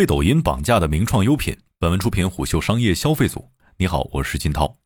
[0.00, 1.54] 被抖音绑架的名创优品。
[1.78, 3.50] 本文出品虎嗅商业消费组。
[3.76, 4.78] 你好，我是金涛。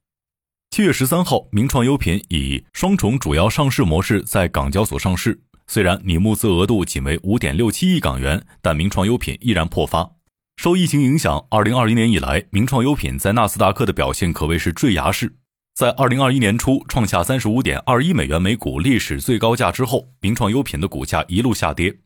[0.73, 5.41] 七月十三号，名创优品以双重主要上市模式在港交所上市。
[5.69, 10.11] 虽然拟募资额度仅为五点六七亿港元，但名创优品依然破发。
[10.57, 15.37] 受疫情影响，二零二一年以来，名创优品在纳斯达克的表现可谓是坠崖式。
[15.77, 21.99] 在二零二一年初创下三十五点二一美元每股历史最高价之后，名创优品的股价一路下跌。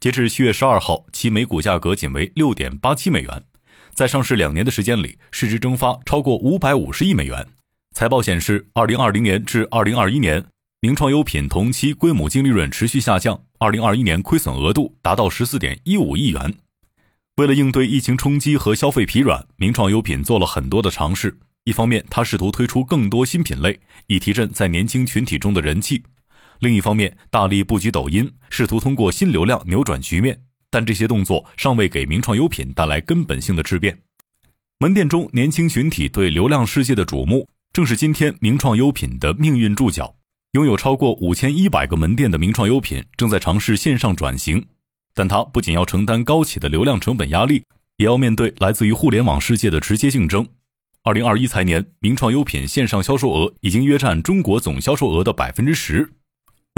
[0.00, 3.44] 截至七月十二号，其每股价格仅为六点八七美元。
[3.92, 7.46] 在上市两年的时间里，市值蒸发超过五百五十亿美元。
[7.94, 10.42] 财报显示，二零二零年至二零二一年，
[10.80, 16.54] 名创优品同期规模净利润持续下降，二零二一年亏损额度达到十四点一五亿元。
[17.36, 21.38] 为了应对疫情冲击和消费疲软，名创优品做了很多的尝试。
[21.64, 25.98] 一方面，他试图推出更多新品类，以提振在年轻群体中的人气；
[26.60, 30.38] 另一方面，大力布局抖音，试图通过新流量扭转局面。
[30.68, 33.98] 但这些动作尚未给名创优品带来根本性的质变。
[34.78, 40.14] 门店中年轻群体对流量世界的瞩目，正是今天名创优品的命运注脚。
[40.52, 44.62] 拥有超过五千一百个门店的名创优品，正在尝试线上转型。
[45.14, 47.64] 但它不仅要承担高企的流量成本压力，
[47.96, 50.46] 也要面对来自于互联网世界的直接竞争。
[51.02, 56.12] 二零二一财年，名创优品线上销售额已经约占中国总销售额的百分之十，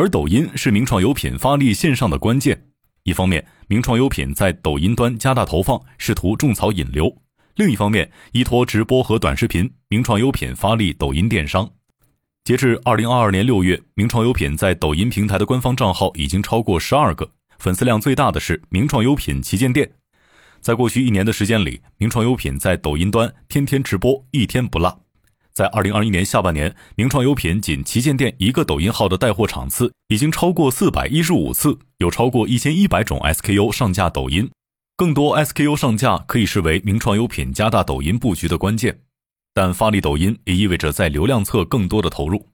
[0.02, 2.60] 而抖音是名创优品发力线上的关键。
[3.04, 7.06] 一方面，名创优品在抖音端加大投放，试图种草引流；
[7.54, 11.70] 另一方面，依托直播和短视频，名创优品发力抖音电商。
[12.42, 19.88] 截至二零二二年六月，名创优品在抖音平台的官方账号已经超过十二个，粉丝量最大的是名创优品旗舰店。
[20.60, 25.01] 在过去一年的时间里，名创优品在抖音端天天直播，一天不落。
[25.52, 34.50] 在二零二一年下半年，名创优品仅旗舰店一个抖音号的带货场次已经超过四百一十五次，有超过一千一百种 SKU 上架抖音。
[34.96, 39.00] 更多 SKU 上架可以视为名创优品加大抖音布局的关键。
[39.54, 42.48] 但发力抖音也意味着在流量侧更多的投入。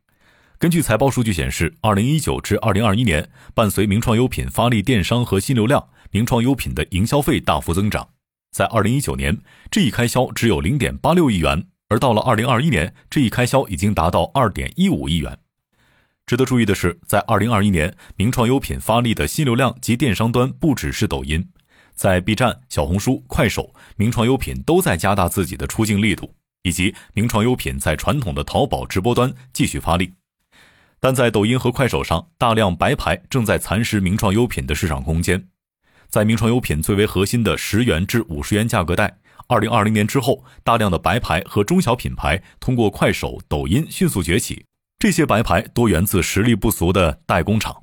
[0.58, 5.88] 根据财报数据显示，二零一九至二零二一年，伴随名创优品发力电商和新流量。
[6.10, 8.08] 名创优品的营销费大幅增长，
[8.50, 9.38] 在二零一九年，
[9.70, 15.38] 这一开销只有零点八六亿元，而到了二零二一年，这一开销已经达到二点一五亿元。
[16.26, 21.48] 值得注意的是，在二零二一年，名创优品发力的新流量及电商端不只是抖音，
[21.94, 30.12] 在 B 站、小红书、快手，名创优品都在加大自己的出镜力度，以及名创优品在传统的淘宝直播端继续发力。
[31.00, 35.48] 但在抖音和快手上，大量白牌正在蚕食名创优品的市场空间。
[36.10, 39.18] 在名创优品最为核心的十元至五十元价格带，
[39.50, 44.62] 二零二零年之后，大量的白牌和中小品牌通过快手、抖音迅速崛起。
[44.98, 47.74] 这些白牌多源自实力不俗的代工厂。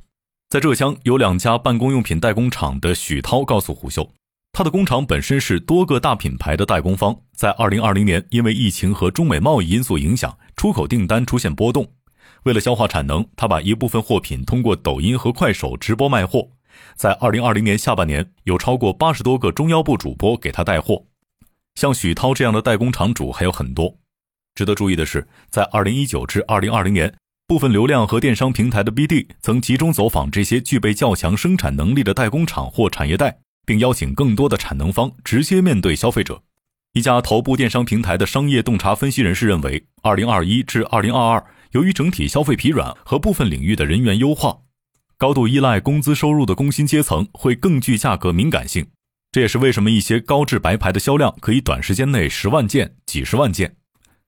[0.48, 4.08] 在浙江有两家办公用品代工厂的许涛告诉胡秀，
[4.52, 11.92] 他的工厂本身是多个大品牌的代工方，在二零二零年因为疫情和中美贸易因素影响，出口订单出现波动。
[12.44, 16.47] 为了消化产能，他把一部分货品通过抖音和快手直播卖货。
[16.96, 21.06] 在二零二零年下半年，有超过八十多个中腰部主播给他带货。
[21.75, 23.97] 像许涛这样的代工厂主还有很多。
[24.56, 27.13] 值得注意的是，在二零一九至二零二零年，
[27.46, 36.41] 部分流量和电商平台的 BD 曾集中走访这些具备较强生产能力的代工厂或产业带，并邀请更多的产能方直接面对消费者。
[36.94, 44.59] 一家头部电商平台的商业洞察分析人士认为，二零二一至二零二二，由于整体消费疲软和部分领域的人员优化。
[45.18, 48.88] 高度依赖工资收入的工薪阶层会更具价格敏感性，
[49.35, 53.75] 这也是为什么一些高质白牌的销量可以短时间内十万件、几十万件。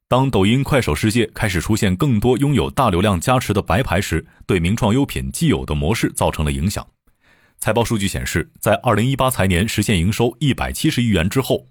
[0.09, 6.85] 当抖音、快手世界开始出现更多拥有大流量加持的白牌时，对名创优品既有的模式造成了影响。
[7.57, 11.67] 财报数据显示，在二零一八财年实现营收一百七十亿元之后，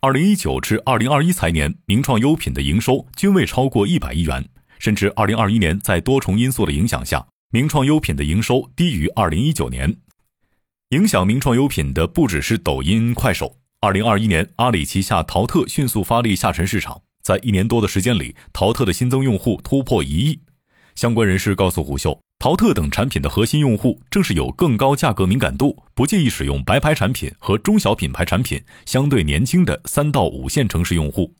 [0.00, 4.44] 二零一九至二零二一财年名创优品的营收均未超过一百亿元，
[4.80, 7.24] 甚至二零二一年在多重因素的影响下。
[7.52, 9.94] 名创优品的营收低于二零一九年，
[10.92, 13.56] 影响名创优品的不只是抖音、快手。
[13.80, 20.40] 二零二一年，阿里旗下淘特迅速发力下沉市场，在一年多的时间里，淘特的新增用户突破一亿。
[20.94, 31.34] 相关人士告诉虎嗅，淘特等产品的核心用户正是有更高价格敏感度、不介意使用白牌产品和中小品牌产品、相对年轻的三到五线城市用户。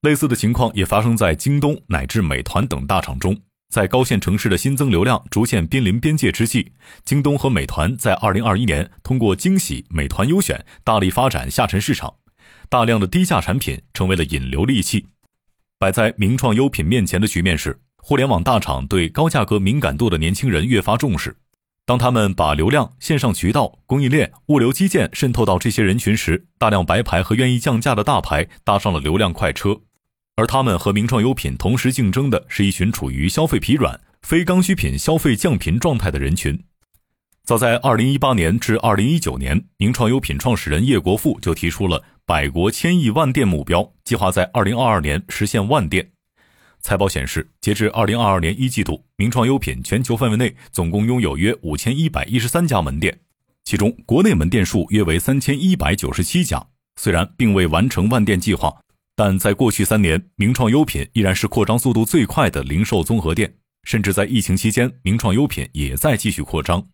[0.00, 3.36] 类似的情况也发生在京东乃至美团等大厂中。
[3.68, 6.72] 在高线城市的新增流量逐渐濒临边界之际，
[7.04, 12.14] 京东和美团在二零二一年通过惊喜美团优选大力发展下沉市场，
[12.68, 15.06] 大量的低价产品成为了引流利器。
[15.78, 21.36] 摆在名创优品面前的局面是，互联网大厂对高价格敏感度的年轻人越发重视，
[21.84, 29.82] 当他们把流量、线上渠道、供应链、物流基建渗透到这些人群时，大量白牌和愿意降价的大牌搭上了流量快车，
[30.36, 36.62] 而他们和名创优品同时竞争的是一群处于消费疲软、非刚需品消费降频状态的人群。
[37.42, 46.10] 早在2018年至2019年，名创优品创始人叶国富就提出了百国千亿万店目标，计划在2022年实现万店。
[46.80, 53.18] 财报显示，截至二零二二年一季度，名创优品全球范围内总共拥有约五千一百一十三家门店，
[53.64, 56.66] 其中国内门店数约为三千一百九十七家。
[56.98, 58.74] 虽然并未完成万店计划，
[59.16, 63.54] 但在过去三年，名创优品依然是扩张速度最快的零售综合店。
[63.84, 66.86] 甚至在疫情期间，名创优品也在继续扩张。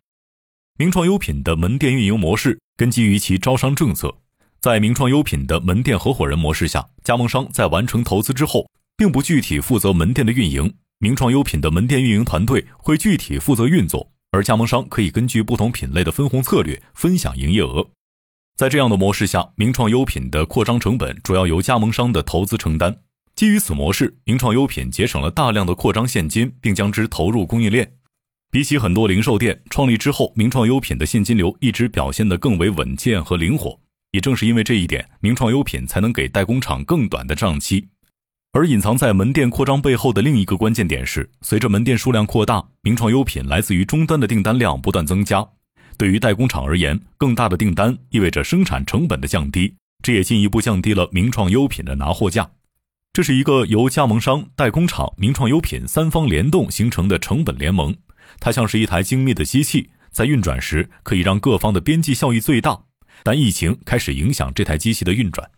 [0.79, 4.15] 名创优品的门店运营模式根基于其招商政策，
[4.61, 8.67] 在名创优品的门店合伙人模式下，加盟商在完成投资之后。
[8.95, 17.89] 并不具体负责门店的运营，名创优品的门店运营团队会具体负责运作，而加盟商可以根据不同品类的分红策略分享营业额。
[18.63, 22.97] 在这样的模式下，名创优品的扩张成本主要由加盟商的投资承担。
[23.35, 27.95] 基于此模式，名创优品节省了大量的扩张现金，并将之投入供应链。
[28.53, 33.77] 比起很多零售店，创立之后，名创优品的现金流一直表现得更为稳健和灵活。
[34.13, 37.89] 也正是因为这一点，名创优品才能给代工厂更短的账期。
[38.53, 45.45] 而隐藏在门店扩张背后的另一个关键点是，随着门店数量扩大，名创优品来自于终端的订单量不断增加。
[46.03, 49.73] 对于代工厂而言，更大的订单意味着生产成本的降低，
[50.03, 52.51] 这也进一步降低了名创优品的拿货价。
[53.13, 57.95] 这是一个由加盟商、代工厂、名创优品三方联动形成的成本联盟。
[58.41, 62.81] 它像是一台精密的机器，在运转时可以让各方的边际效益最大。
[63.23, 65.49] 但疫情开始影响这台机器的运转。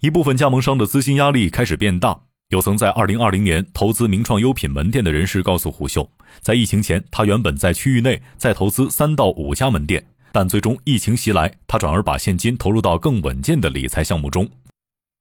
[0.00, 2.22] 一部分加盟商的资金压力开始变大。
[2.48, 6.10] 有曾在2020年投资名创优品门店的人士告诉虎嗅，
[6.40, 10.02] 在疫情前，他原本在区域内再投资三到五家门店，
[10.32, 14.48] 但最终疫情袭来，他转而把现金投入到更稳健的理财项目中。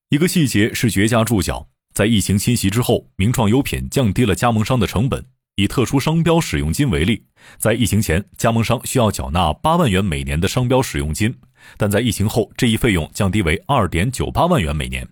[0.07, 5.25] 一个细节是绝佳注脚：在疫情侵袭之后，名创优品降低了加盟商的成本。
[5.57, 7.25] 以特殊商标使用金为例，
[7.57, 11.35] 在疫情前，加盟商需要缴纳八万元每年的商标使用金。
[11.75, 15.05] 但在疫情后，这一费用降低为二点九八万元每年。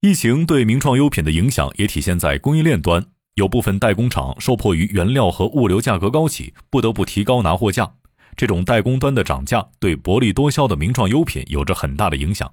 [0.00, 3.04] 疫情对名创优品的影响也体现在供应链端，
[3.34, 7.94] 有部分代工厂受迫于原料和物流价格高企，不得不提高拿货价。
[8.36, 12.48] 这种代工端的涨价对薄利多销的名创优品有着很大的影响。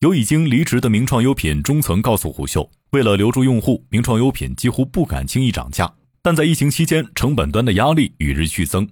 [0.00, 5.92] 有已经离职的名创优品中层告诉虎嗅，为了留住用户，名创优品几乎不敢轻易涨价。
[6.22, 8.88] 但在疫情期间，成本端的压力与日俱增。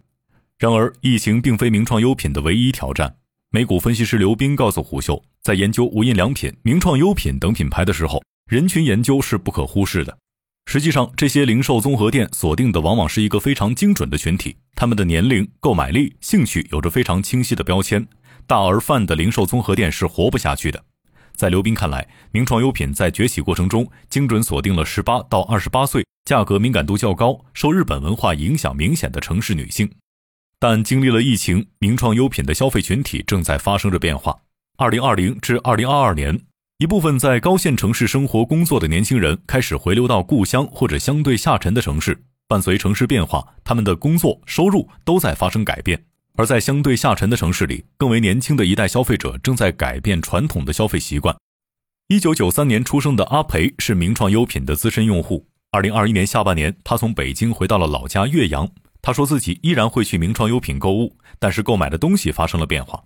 [0.59, 3.17] 然而，疫情并非名创优品的唯一挑战。
[3.51, 8.21] 美股分析师刘斌告诉虎嗅，在研究无印良品、名创优品等品牌的时候，
[8.51, 10.19] 人群研究是不可忽视的。
[10.67, 18.05] 实际上，这些零售综合店锁定的往往是一个非常精准的群体，他们的年龄、购买力、兴趣有着非常清晰的标签。
[18.49, 20.85] 大而泛的零售综合店是活不下去的。
[21.37, 29.89] 在刘斌看来，名创优品在崛起过程中，精准锁定了十八到二十八岁、价格敏感度较高、受日本文化影响明显的城市女性。
[30.69, 34.37] 但经历了疫情，名创优品的消费群体正在发生着变化。
[34.77, 36.41] 二零二零至二零二二年，
[36.79, 42.21] 一部分在高线城市生活工作的年轻人开始回流到故乡或者相对下沉的城市。
[42.49, 46.05] 伴随城市变化，他们的工作收入都在发生改变。
[46.35, 51.37] 而在相对下沉的城市里，更为年轻的一代消费者正在改变传统的消费习惯。
[52.09, 55.47] 一九九三年出生的阿培是名创优品的资深用户。
[55.71, 58.69] 二零二一年下半年，他从北京回到了老家岳阳。
[59.07, 63.05] 他说自己依然会去名创优品购物，但是购买的东西发生了变化。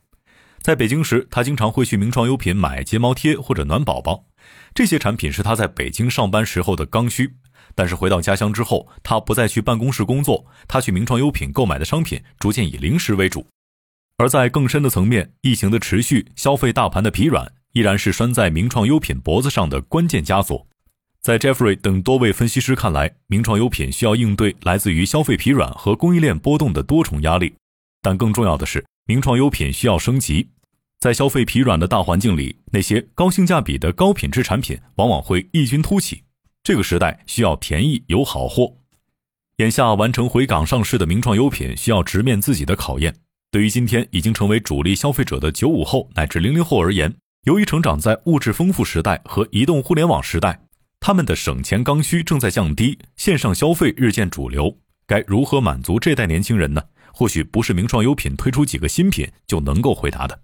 [0.62, 4.25] 在北京时，他经常会去名创优品买睫毛贴或者暖宝宝，
[4.73, 7.35] 这些产品是他在北京上班时候的刚需。
[7.75, 13.47] 但是回到家乡之后，他不再去办公室工作，他去名创优品购买的商品逐渐以零食为主。
[14.16, 20.66] 而在更深的层面，疫情的持续、消费大盘的疲软，依然是拴在名创优品脖子上的关键枷锁。
[21.23, 27.53] 在 Jeffrey 等多位分析师看来，名创优品需要应对来自于消费疲软和供应链波动的多重压力，
[28.00, 30.49] 但更重要的是，名创优品需要升级。
[30.99, 36.23] 在消费疲软的大环境里，那些高性价比的高品质产品往往会异军突起。
[36.62, 38.77] 这个时代需要便宜有好货。
[39.59, 43.15] 眼下完成回港上市的名创优品需要直面自己的考验。
[43.50, 50.62] 对于今天已经成为主力消费者的九五后乃至零零后而言，由于成长在物质丰富时代和移动互联网时代。
[51.00, 56.83] 他们的省钱刚需正在降低，线上消费日渐主流，该如何满足这代年轻人呢？
[57.12, 60.42] 或许不是名创优品推出几个新品就能够回答的。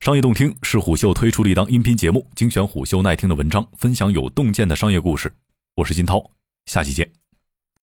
[0.00, 5.30] 商业洞听是虎嗅推出的一档音频节目，精选虎嗅耐听的文章，分享有洞见的商业故事。
[5.76, 6.30] 我是金涛，
[6.64, 7.19] 下期见。